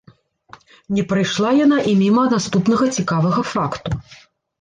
[0.99, 4.01] Не прайшла яна і міма наступнага цікавага факту.